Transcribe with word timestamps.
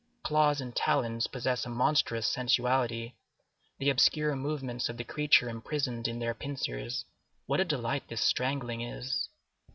Claws 0.23 0.59
and 0.61 0.75
talons 0.75 1.27
possess 1.27 1.63
a 1.63 1.69
monstrous 1.69 2.25
sensuality,—the 2.25 3.87
obscure 3.91 4.35
movements 4.35 4.89
of 4.89 4.97
the 4.97 5.03
creature 5.03 5.47
imprisoned 5.47 6.07
in 6.07 6.17
their 6.17 6.33
pincers. 6.33 7.05
What 7.45 7.59
a 7.59 7.65
delight 7.65 8.07
this 8.07 8.23
strangling 8.23 8.81
is! 8.81 9.29